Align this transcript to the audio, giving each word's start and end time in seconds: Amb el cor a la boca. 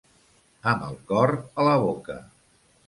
Amb 0.71 0.87
el 0.87 0.97
cor 1.11 1.35
a 1.37 1.69
la 1.71 1.77
boca. 1.87 2.21